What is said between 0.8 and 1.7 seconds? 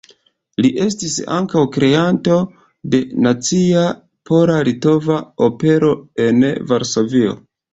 estis ankaŭ